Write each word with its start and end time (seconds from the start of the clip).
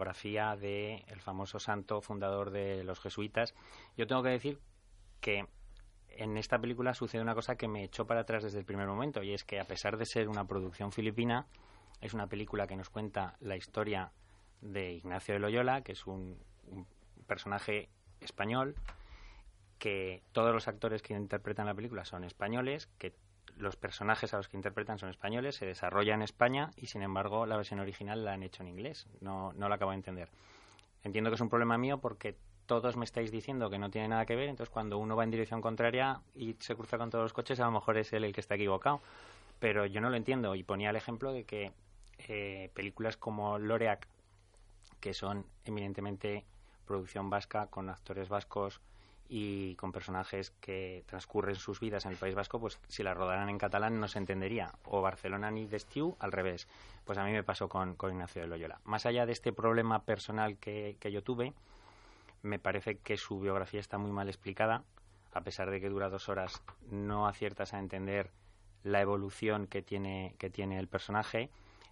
biografía 0.00 0.56
del 0.56 1.04
el 1.08 1.20
famoso 1.20 1.58
santo 1.58 2.00
fundador 2.00 2.50
de 2.50 2.82
los 2.84 3.00
jesuitas. 3.00 3.54
Yo 3.98 4.06
tengo 4.06 4.22
que 4.22 4.30
decir 4.30 4.58
que 5.20 5.44
en 6.08 6.38
esta 6.38 6.58
película 6.58 6.94
sucede 6.94 7.20
una 7.20 7.34
cosa 7.34 7.56
que 7.56 7.68
me 7.68 7.84
echó 7.84 8.06
para 8.06 8.20
atrás 8.22 8.42
desde 8.42 8.58
el 8.58 8.64
primer 8.64 8.86
momento, 8.86 9.22
y 9.22 9.34
es 9.34 9.44
que 9.44 9.60
a 9.60 9.64
pesar 9.64 9.98
de 9.98 10.06
ser 10.06 10.28
una 10.28 10.46
producción 10.46 10.90
filipina, 10.90 11.46
es 12.00 12.14
una 12.14 12.26
película 12.28 12.66
que 12.66 12.76
nos 12.76 12.88
cuenta 12.88 13.36
la 13.40 13.56
historia 13.56 14.10
de 14.62 14.94
Ignacio 14.94 15.34
de 15.34 15.40
Loyola, 15.40 15.82
que 15.82 15.92
es 15.92 16.06
un, 16.06 16.38
un 16.66 16.86
personaje 17.26 17.90
español, 18.20 18.76
que 19.78 20.22
todos 20.32 20.52
los 20.54 20.66
actores 20.66 21.02
que 21.02 21.12
interpretan 21.12 21.66
la 21.66 21.74
película 21.74 22.06
son 22.06 22.24
españoles, 22.24 22.88
que 22.98 23.14
los 23.60 23.76
personajes 23.76 24.34
a 24.34 24.38
los 24.38 24.48
que 24.48 24.56
interpretan 24.56 24.98
son 24.98 25.10
españoles, 25.10 25.56
se 25.56 25.66
desarrolla 25.66 26.14
en 26.14 26.22
España 26.22 26.70
y 26.76 26.86
sin 26.86 27.02
embargo 27.02 27.46
la 27.46 27.56
versión 27.56 27.80
original 27.80 28.24
la 28.24 28.32
han 28.32 28.42
hecho 28.42 28.62
en 28.62 28.68
inglés. 28.68 29.06
No, 29.20 29.52
no 29.54 29.68
la 29.68 29.76
acabo 29.76 29.92
de 29.92 29.96
entender. 29.96 30.28
Entiendo 31.04 31.30
que 31.30 31.36
es 31.36 31.40
un 31.40 31.48
problema 31.48 31.78
mío 31.78 31.98
porque 31.98 32.36
todos 32.66 32.96
me 32.96 33.04
estáis 33.04 33.30
diciendo 33.30 33.68
que 33.70 33.78
no 33.78 33.90
tiene 33.90 34.08
nada 34.08 34.26
que 34.26 34.36
ver, 34.36 34.48
entonces 34.48 34.70
cuando 34.70 34.98
uno 34.98 35.16
va 35.16 35.24
en 35.24 35.30
dirección 35.30 35.60
contraria 35.60 36.20
y 36.34 36.56
se 36.60 36.76
cruza 36.76 36.98
con 36.98 37.10
todos 37.10 37.24
los 37.24 37.32
coches, 37.32 37.58
a 37.60 37.64
lo 37.64 37.72
mejor 37.72 37.98
es 37.98 38.12
él 38.12 38.24
el 38.24 38.32
que 38.32 38.40
está 38.40 38.54
equivocado. 38.54 39.00
Pero 39.58 39.86
yo 39.86 40.00
no 40.00 40.08
lo 40.08 40.16
entiendo 40.16 40.54
y 40.54 40.62
ponía 40.62 40.90
el 40.90 40.96
ejemplo 40.96 41.32
de 41.32 41.44
que 41.44 41.72
eh, 42.28 42.70
películas 42.74 43.16
como 43.16 43.58
Loreac, 43.58 44.06
que 45.00 45.14
son 45.14 45.46
eminentemente 45.64 46.44
producción 46.86 47.30
vasca 47.30 47.66
con 47.66 47.88
actores 47.90 48.28
vascos, 48.28 48.80
y 49.32 49.76
con 49.76 49.92
personajes 49.92 50.50
que 50.60 51.04
transcurren 51.06 51.54
sus 51.54 51.78
vidas 51.78 52.04
en 52.04 52.10
el 52.10 52.16
País 52.16 52.34
Vasco, 52.34 52.58
pues 52.58 52.80
si 52.88 53.04
la 53.04 53.14
rodaran 53.14 53.48
en 53.48 53.58
catalán 53.58 54.00
no 54.00 54.08
se 54.08 54.18
entendería. 54.18 54.72
O 54.82 55.00
Barcelona 55.02 55.52
ni 55.52 55.66
Destiu, 55.66 56.16
al 56.18 56.32
revés. 56.32 56.66
Pues 57.04 57.16
a 57.16 57.24
mí 57.24 57.30
me 57.30 57.44
pasó 57.44 57.68
con, 57.68 57.96
Ignacio 58.02 58.42
de 58.42 58.48
Loyola. 58.48 58.80
Más 58.82 59.06
allá 59.06 59.26
de 59.26 59.32
este 59.32 59.52
problema 59.52 60.04
personal 60.04 60.58
que, 60.58 60.96
que 60.98 61.12
yo 61.12 61.22
tuve, 61.22 61.54
me 62.42 62.58
parece 62.58 62.98
que 62.98 63.16
su 63.16 63.38
biografía 63.38 63.78
está 63.78 63.98
muy 63.98 64.10
mal 64.10 64.28
explicada. 64.28 64.82
A 65.32 65.42
pesar 65.42 65.70
de 65.70 65.80
que 65.80 65.88
dura 65.88 66.08
dos 66.08 66.28
horas, 66.28 66.60
no 66.90 67.28
aciertas 67.28 67.72
a 67.72 67.78
entender 67.78 68.32
la 68.82 69.00
evolución 69.00 69.68
que 69.68 69.80
tiene, 69.80 70.34
que 70.38 70.50
tiene 70.50 70.76
el 70.76 70.88
personaje. 70.88 71.50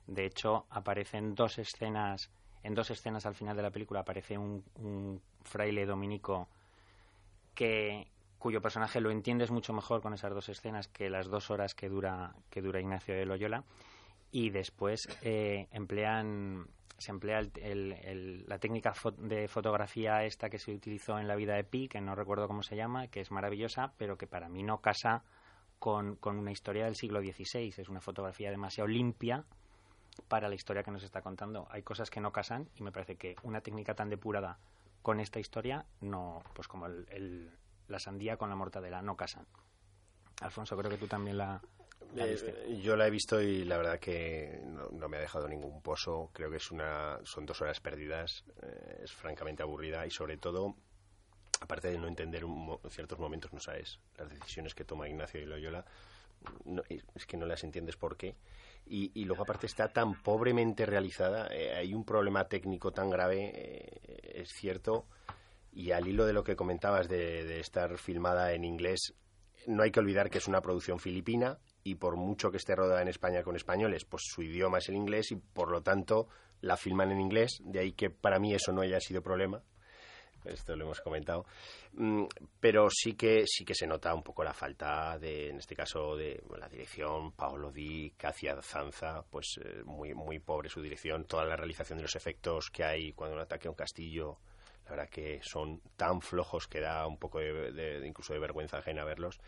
De 0.08 0.27
hecho, 0.27 0.67
aparecen 0.70 1.36
dos 1.36 1.58
escenas, 1.58 2.33
en 2.64 2.75
dos 2.75 2.91
escenas 2.91 3.27
al 3.27 3.36
final 3.36 3.56
de 3.56 3.62
la 3.62 3.70
película 3.70 4.00
aparece 4.00 4.36
un 4.36 5.23
fraile 5.45 5.86
dominico 5.86 6.48
que 7.59 8.06
cuyo 8.39 8.62
personaje 8.62 9.01
lo 9.01 9.11
entiendes 9.11 9.51
mucho 9.51 9.73
mejor 9.73 10.01
con 10.01 10.14
esas 10.14 10.33
dos 10.33 10.48
escenas 10.48 10.87
que 10.87 11.11
las 11.11 11.27
dos 11.27 11.51
horas 11.51 11.75
que 11.75 11.89
dura 11.89 12.37
que 12.51 12.62
dura 12.62 12.81
Ignacio 12.81 13.17
de 13.17 13.27
Loyola 13.27 13.64
y 14.31 14.51
después 14.51 15.09
eh, 15.23 15.67
emplean 15.73 16.69
se 16.98 17.11
emplea 17.11 17.41
la 17.42 18.59
técnica 18.61 18.92
de 19.19 19.48
fotografía 19.48 20.23
esta 20.23 20.48
que 20.48 20.61
se 20.61 20.73
utilizó 20.73 21.19
en 21.19 21.27
la 21.27 21.34
vida 21.34 21.55
de 21.56 21.64
Pi, 21.64 21.89
que 21.89 22.01
no 22.01 22.14
recuerdo 22.14 22.47
cómo 22.47 22.62
se 22.62 22.77
llama, 22.77 23.09
que 23.09 23.20
es 23.20 23.31
maravillosa, 23.33 23.92
pero 23.97 24.17
que 24.17 24.27
para 24.27 24.48
mí 24.48 24.62
no 24.64 24.81
casa 24.81 25.23
con, 25.79 26.17
con 26.17 26.39
una 26.39 26.51
historia 26.51 26.86
del 26.86 26.97
siglo 26.97 27.20
XVI. 27.20 27.73
Es 27.77 27.89
una 27.89 28.01
fotografía 28.01 28.51
demasiado 28.51 28.89
limpia 28.89 29.45
para 30.27 30.48
la 30.48 30.57
historia 30.57 30.83
que 30.83 30.91
nos 30.91 31.05
está 31.05 31.23
contando. 31.23 31.68
Hay 31.70 31.83
cosas 31.83 32.11
que 32.11 32.20
no 32.20 32.33
casan 32.33 32.68
y 32.74 32.83
me 32.83 32.91
parece 32.91 33.14
que 33.14 33.36
una 33.45 33.61
técnica 33.61 33.95
tan 33.95 34.08
depurada 34.08 34.58
con 35.03 35.20
esta 35.20 35.41
historia 35.41 35.86
no, 36.01 36.42
pues 36.55 36.69
como 36.69 36.86
el, 36.86 37.51
la 37.89 37.98
sandía 37.98 38.36
con 38.36 38.51
la 38.51 38.57
mortadela, 38.57 39.03
no 39.03 39.17
casan. 39.17 39.47
Alfonso, 40.41 40.77
creo 40.77 40.91
que 40.91 40.98
tú 40.98 41.07
también 41.07 41.39
la, 41.39 41.61
eh, 42.17 42.81
yo 42.83 42.97
la 42.97 43.07
he 43.07 43.11
visto 43.11 43.41
y 43.41 43.64
la 43.64 43.77
verdad 43.77 43.98
que 43.98 44.61
no, 44.64 45.09
me 45.09 45.17
ha 45.17 45.20
dejado 45.20 45.48
ningún 45.48 45.83
pozo. 45.83 46.31
Creo 46.33 46.51
que 46.51 46.57
es 46.57 46.70
una, 46.70 47.19
son 47.25 47.47
dos 47.47 47.61
horas 47.61 47.81
perdidas. 47.81 48.45
Eh, 48.63 49.01
es 49.05 49.13
francamente 49.13 49.63
aburrida 49.63 50.07
y 50.07 50.11
sobre 50.11 50.36
todo, 50.36 50.77
aparte 51.61 51.89
de 51.89 51.98
no 51.98 52.07
entender 52.07 52.45
en 52.45 52.91
ciertos 52.91 53.19
momentos, 53.19 53.53
no 53.53 53.61
sabes 53.61 53.98
las 54.17 54.29
decisiones 54.30 54.75
que 54.75 54.85
toma 54.85 55.09
Ignacio 55.09 55.41
y 55.41 55.47
Loyola. 55.47 55.85
es 57.15 57.27
que 57.27 57.36
no 57.36 57.47
las 57.47 57.65
entiendes 57.65 57.97
por 57.97 58.17
qué 58.17 58.36
y, 58.91 59.25
luego 59.25 59.42
aparte 59.42 59.67
está 59.67 59.92
tan 59.92 60.15
pobremente 60.23 60.86
realizada, 60.86 61.48
eh, 61.51 61.75
hay 61.75 61.95
un 61.95 62.05
problema 62.05 62.48
técnico 62.48 62.91
tan 62.91 63.11
grave, 63.11 64.01
es 64.40 64.52
cierto, 64.52 65.06
y 65.72 65.92
al 65.92 66.06
hilo 66.06 66.26
de 66.26 66.32
lo 66.32 66.44
que 66.44 66.56
comentabas 66.56 67.08
de, 67.08 67.60
estar 67.60 67.98
filmada 67.98 68.52
en 68.52 68.64
inglés, 68.64 69.14
no 69.66 69.82
hay 69.82 69.90
que 69.90 70.00
olvidar 70.00 70.30
que 70.30 70.38
es 70.38 70.48
una 70.48 70.60
producción 70.60 70.98
filipina 70.98 71.58
y 71.82 71.96
por 71.96 72.16
mucho 72.16 72.50
que 72.50 72.56
esté 72.56 72.74
rodada 72.74 73.02
en 73.02 73.08
España 73.08 73.42
con 73.42 73.56
españoles, 73.56 74.04
pues 74.04 74.22
su 74.26 74.42
idioma 74.42 74.78
es 74.78 74.88
el 74.88 74.96
inglés 74.96 75.32
y 75.32 75.36
por 75.36 75.70
lo 75.70 75.82
tanto 75.82 76.28
la 76.60 76.76
filman 76.76 77.12
en 77.12 77.20
inglés, 77.20 77.60
de 77.64 77.80
ahí 77.80 77.92
que 77.92 78.10
para 78.10 78.38
mí 78.38 78.54
eso 78.54 78.72
no 78.72 78.80
haya 78.80 79.00
sido 79.00 79.22
problema 79.22 79.62
esto 80.48 80.77
lo 80.77 80.85
hemos 80.85 81.01
comentado, 81.01 81.47
mm, 81.95 82.25
pero 82.61 82.89
sí 82.91 83.14
que 83.14 83.45
sí 83.47 83.64
que 83.64 83.75
se 83.75 83.86
nota 83.86 84.14
un 84.14 84.23
poco 84.23 84.42
la 84.45 84.53
falta 84.53 85.19
de, 85.19 85.51
en 85.51 85.59
este 85.59 85.75
caso, 85.75 86.17
de 86.17 86.42
la 86.59 86.69
dirección, 86.69 87.33
Paolo 87.33 87.70
Di, 87.70 88.11
Cacia 88.17 88.61
Zanza, 88.63 89.23
pues 89.31 89.61
eh, 89.63 89.83
muy 89.85 90.14
muy 90.14 90.39
pobre 90.39 90.69
su 90.69 90.81
dirección, 90.81 91.25
toda 91.25 91.45
la 91.45 91.57
realización 91.57 91.98
de 91.98 92.03
los 92.03 92.17
efectos 92.17 92.70
que 92.70 92.85
hay 92.85 93.13
cuando 93.13 93.36
un 93.36 93.42
ataque 93.42 93.69
a 93.69 93.70
un 93.70 93.77
castillo, 93.77 94.39
la 94.85 94.91
verdad 94.91 95.11
que 95.11 95.41
son 95.42 95.81
tan 95.97 96.20
flojos 96.20 96.67
que 96.67 96.80
da 96.80 97.07
un 97.07 97.19
poco 97.19 97.39
de, 97.41 98.03
incluso 98.07 98.33
de 98.33 98.41
vergüenza 98.41 98.79
ajena 98.79 99.05
verlos. 99.05 99.39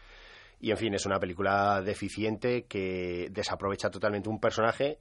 Y 0.61 0.71
en 0.71 0.77
fin, 0.77 0.95
es 0.95 1.07
una 1.07 1.19
película 1.19 1.81
deficiente 1.81 2.67
que 2.67 3.29
desaprovecha 3.31 3.91
totalmente 3.91 4.29
un 4.29 4.39
personaje 4.39 4.99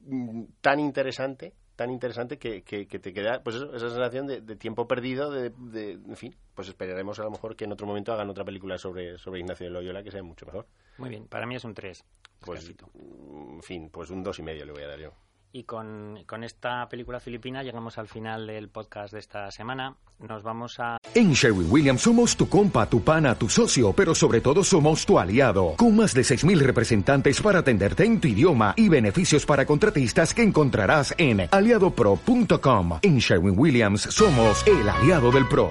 mm, 0.00 0.44
tan 0.60 0.80
interesante 0.80 1.52
tan 1.78 1.92
interesante 1.92 2.38
que, 2.38 2.62
que, 2.62 2.86
te 2.86 3.12
queda 3.12 3.40
pues 3.44 3.54
esa 3.54 3.88
sensación 3.88 4.26
de, 4.26 4.56
tiempo 4.56 4.88
perdido, 4.88 5.30
de, 5.30 5.52
en 5.92 6.16
fin, 6.16 6.34
pues 6.56 6.66
esperaremos 6.66 7.20
a 7.20 7.22
lo 7.22 7.30
mejor 7.30 7.54
que 7.54 7.66
en 7.66 7.72
otro 7.72 7.86
momento 7.86 8.12
hagan 8.12 8.28
otra 8.28 8.44
película 8.44 8.78
sobre, 8.78 9.16
sobre 9.16 9.38
Ignacio 9.38 9.66
de 9.66 9.70
Loyola 9.70 10.02
que 10.02 10.10
sea 10.10 10.24
mucho 10.24 10.44
mejor. 10.44 10.66
Muy 10.96 11.08
bien, 11.08 11.28
para 11.28 11.46
mí 11.46 11.54
es 11.54 11.62
un 11.62 11.74
3. 11.74 12.04
Pues, 12.40 12.74
en 12.96 13.62
fin, 13.62 13.90
pues 13.90 14.10
un 14.10 14.24
dos 14.24 14.40
y 14.40 14.42
medio 14.42 14.66
le 14.66 14.72
voy 14.72 14.82
a 14.82 14.88
dar 14.88 14.98
yo. 14.98 15.12
Y 15.52 15.64
con, 15.64 16.24
con, 16.26 16.44
esta 16.44 16.88
película 16.88 17.20
filipina 17.20 17.62
llegamos 17.62 17.96
al 17.96 18.06
final 18.06 18.46
del 18.46 18.68
podcast 18.68 19.12
de 19.14 19.20
esta 19.20 19.50
semana. 19.50 19.96
Nos 20.18 20.42
vamos 20.42 20.78
a... 20.78 20.98
En 21.14 21.32
Sherwin 21.32 21.68
Williams 21.70 22.02
somos 22.02 22.36
tu 22.36 22.48
compa, 22.48 22.86
tu 22.86 23.02
pana, 23.02 23.34
tu 23.34 23.48
socio, 23.48 23.92
pero 23.92 24.14
sobre 24.14 24.40
todo 24.40 24.62
somos 24.62 25.06
tu 25.06 25.18
aliado, 25.18 25.74
con 25.76 25.96
más 25.96 26.12
de 26.12 26.22
6.000 26.22 26.58
representantes 26.58 27.40
para 27.40 27.60
atenderte 27.60 28.04
en 28.04 28.20
tu 28.20 28.28
idioma 28.28 28.74
y 28.76 28.88
beneficios 28.88 29.46
para 29.46 29.64
contratistas 29.64 30.34
que 30.34 30.42
encontrarás 30.42 31.14
en 31.16 31.48
aliadopro.com. 31.50 32.98
En 33.02 33.18
Sherwin 33.18 33.58
Williams 33.58 34.02
somos 34.02 34.66
el 34.66 34.88
aliado 34.88 35.30
del 35.30 35.48
PRO. 35.48 35.70